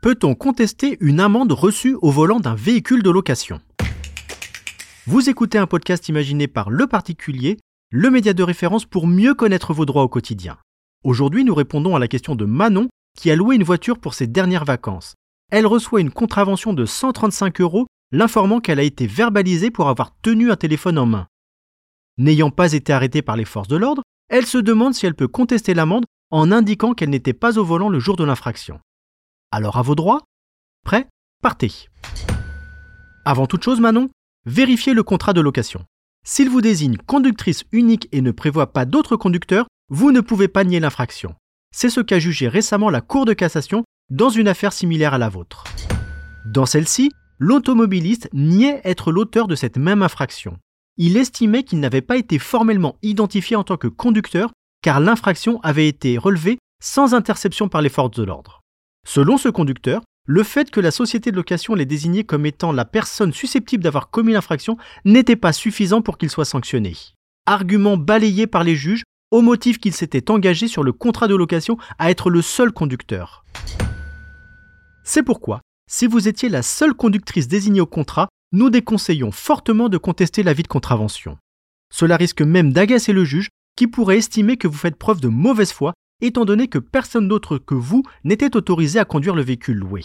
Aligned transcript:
Peut-on 0.00 0.34
contester 0.34 0.96
une 1.00 1.20
amende 1.20 1.52
reçue 1.52 1.96
au 2.00 2.10
volant 2.10 2.40
d'un 2.40 2.54
véhicule 2.54 3.02
de 3.02 3.10
location? 3.10 3.60
Vous 5.06 5.28
écoutez 5.28 5.58
un 5.58 5.66
podcast 5.66 6.08
imaginé 6.08 6.46
par 6.46 6.70
Le 6.70 6.86
Particulier, 6.86 7.58
le 7.90 8.10
média 8.10 8.32
de 8.32 8.42
référence 8.42 8.84
pour 8.84 9.06
mieux 9.06 9.34
connaître 9.34 9.72
vos 9.72 9.86
droits 9.86 10.04
au 10.04 10.08
quotidien. 10.08 10.56
Aujourd'hui, 11.04 11.44
nous 11.44 11.54
répondons 11.54 11.96
à 11.96 11.98
la 11.98 12.08
question 12.08 12.34
de 12.34 12.44
Manon 12.44 12.88
qui 13.18 13.30
a 13.30 13.36
loué 13.36 13.56
une 13.56 13.64
voiture 13.64 13.98
pour 13.98 14.14
ses 14.14 14.26
dernières 14.26 14.64
vacances. 14.64 15.14
Elle 15.50 15.66
reçoit 15.66 16.00
une 16.00 16.10
contravention 16.10 16.74
de 16.74 16.84
135 16.84 17.60
euros, 17.60 17.86
l'informant 18.12 18.60
qu'elle 18.60 18.78
a 18.78 18.84
été 18.84 19.06
verbalisée 19.06 19.70
pour 19.70 19.88
avoir 19.88 20.14
tenu 20.20 20.50
un 20.50 20.56
téléphone 20.56 20.98
en 20.98 21.06
main. 21.06 21.26
N'ayant 22.18 22.50
pas 22.50 22.72
été 22.72 22.92
arrêtée 22.92 23.22
par 23.22 23.36
les 23.36 23.44
forces 23.44 23.68
de 23.68 23.76
l'ordre, 23.76 24.02
elle 24.28 24.44
se 24.44 24.58
demande 24.58 24.94
si 24.94 25.06
elle 25.06 25.14
peut 25.14 25.28
contester 25.28 25.72
l'amende 25.72 26.04
en 26.30 26.50
indiquant 26.50 26.92
qu'elle 26.92 27.10
n'était 27.10 27.32
pas 27.32 27.58
au 27.58 27.64
volant 27.64 27.88
le 27.88 28.00
jour 28.00 28.16
de 28.16 28.24
l'infraction. 28.24 28.80
Alors 29.52 29.78
à 29.78 29.82
vos 29.82 29.94
droits 29.94 30.22
Prêt 30.84 31.06
Partez 31.40 31.88
Avant 33.24 33.46
toute 33.46 33.62
chose, 33.62 33.80
Manon, 33.80 34.10
vérifiez 34.44 34.94
le 34.94 35.04
contrat 35.04 35.32
de 35.32 35.40
location. 35.40 35.84
S'il 36.26 36.50
vous 36.50 36.60
désigne 36.60 36.96
conductrice 36.96 37.64
unique 37.70 38.08
et 38.10 38.20
ne 38.20 38.32
prévoit 38.32 38.72
pas 38.72 38.84
d'autres 38.84 39.16
conducteurs, 39.16 39.68
vous 39.88 40.10
ne 40.10 40.20
pouvez 40.20 40.48
pas 40.48 40.64
nier 40.64 40.80
l'infraction. 40.80 41.34
C'est 41.70 41.88
ce 41.88 42.00
qu'a 42.00 42.18
jugé 42.18 42.48
récemment 42.48 42.90
la 42.90 43.00
Cour 43.00 43.26
de 43.26 43.32
cassation 43.32 43.84
dans 44.10 44.28
une 44.28 44.48
affaire 44.48 44.72
similaire 44.72 45.14
à 45.14 45.18
la 45.18 45.28
vôtre. 45.28 45.64
Dans 46.46 46.66
celle-ci, 46.66 47.12
l'automobiliste 47.38 48.28
niait 48.32 48.80
être 48.84 49.12
l'auteur 49.12 49.46
de 49.46 49.54
cette 49.54 49.78
même 49.78 50.02
infraction. 50.02 50.58
Il 51.00 51.16
estimait 51.16 51.62
qu'il 51.62 51.78
n'avait 51.78 52.02
pas 52.02 52.16
été 52.16 52.40
formellement 52.40 52.96
identifié 53.02 53.54
en 53.54 53.62
tant 53.62 53.76
que 53.76 53.86
conducteur 53.86 54.50
car 54.82 54.98
l'infraction 54.98 55.60
avait 55.62 55.86
été 55.86 56.18
relevée 56.18 56.58
sans 56.82 57.14
interception 57.14 57.68
par 57.68 57.82
les 57.82 57.88
forces 57.88 58.16
de 58.16 58.24
l'ordre. 58.24 58.62
Selon 59.06 59.38
ce 59.38 59.48
conducteur, 59.48 60.02
le 60.26 60.42
fait 60.42 60.72
que 60.72 60.80
la 60.80 60.90
société 60.90 61.30
de 61.30 61.36
location 61.36 61.76
l'ait 61.76 61.86
désigné 61.86 62.24
comme 62.24 62.46
étant 62.46 62.72
la 62.72 62.84
personne 62.84 63.32
susceptible 63.32 63.84
d'avoir 63.84 64.10
commis 64.10 64.32
l'infraction 64.32 64.76
n'était 65.04 65.36
pas 65.36 65.52
suffisant 65.52 66.02
pour 66.02 66.18
qu'il 66.18 66.30
soit 66.30 66.44
sanctionné. 66.44 66.96
Argument 67.46 67.96
balayé 67.96 68.48
par 68.48 68.64
les 68.64 68.74
juges 68.74 69.04
au 69.30 69.40
motif 69.40 69.78
qu'il 69.78 69.94
s'était 69.94 70.32
engagé 70.32 70.66
sur 70.66 70.82
le 70.82 70.92
contrat 70.92 71.28
de 71.28 71.36
location 71.36 71.78
à 72.00 72.10
être 72.10 72.28
le 72.28 72.42
seul 72.42 72.72
conducteur. 72.72 73.44
C'est 75.04 75.22
pourquoi, 75.22 75.60
si 75.88 76.08
vous 76.08 76.26
étiez 76.26 76.48
la 76.48 76.62
seule 76.62 76.94
conductrice 76.94 77.46
désignée 77.46 77.80
au 77.80 77.86
contrat, 77.86 78.28
nous 78.52 78.70
déconseillons 78.70 79.30
fortement 79.30 79.88
de 79.88 79.98
contester 79.98 80.42
l'avis 80.42 80.62
de 80.62 80.68
contravention. 80.68 81.38
Cela 81.92 82.16
risque 82.16 82.42
même 82.42 82.72
d'agacer 82.72 83.12
le 83.12 83.24
juge 83.24 83.48
qui 83.76 83.86
pourrait 83.86 84.18
estimer 84.18 84.56
que 84.56 84.68
vous 84.68 84.76
faites 84.76 84.96
preuve 84.96 85.20
de 85.20 85.28
mauvaise 85.28 85.72
foi 85.72 85.92
étant 86.20 86.44
donné 86.44 86.68
que 86.68 86.78
personne 86.78 87.28
d'autre 87.28 87.58
que 87.58 87.74
vous 87.74 88.02
n'était 88.24 88.56
autorisé 88.56 88.98
à 88.98 89.04
conduire 89.04 89.34
le 89.34 89.42
véhicule 89.42 89.76
loué. 89.76 90.02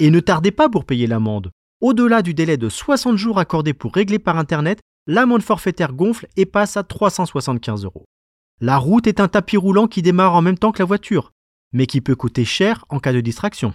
Et 0.00 0.10
ne 0.10 0.20
tardez 0.20 0.50
pas 0.50 0.68
pour 0.68 0.84
payer 0.84 1.06
l'amende. 1.06 1.50
Au-delà 1.80 2.22
du 2.22 2.34
délai 2.34 2.56
de 2.56 2.68
60 2.68 3.16
jours 3.16 3.38
accordé 3.38 3.74
pour 3.74 3.94
régler 3.94 4.18
par 4.18 4.38
Internet, 4.38 4.80
l'amende 5.06 5.42
forfaitaire 5.42 5.92
gonfle 5.92 6.26
et 6.36 6.46
passe 6.46 6.76
à 6.76 6.82
375 6.82 7.84
euros. 7.84 8.04
La 8.60 8.78
route 8.78 9.06
est 9.06 9.20
un 9.20 9.28
tapis 9.28 9.58
roulant 9.58 9.86
qui 9.86 10.02
démarre 10.02 10.34
en 10.34 10.42
même 10.42 10.58
temps 10.58 10.72
que 10.72 10.80
la 10.80 10.86
voiture, 10.86 11.32
mais 11.72 11.86
qui 11.86 12.00
peut 12.00 12.16
coûter 12.16 12.44
cher 12.44 12.84
en 12.88 12.98
cas 12.98 13.12
de 13.12 13.20
distraction. 13.20 13.74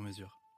sur 0.00 0.06
mesure. 0.06 0.49